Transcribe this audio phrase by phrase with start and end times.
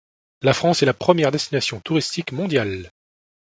[0.41, 2.89] La France est la première destination touristique mondiale.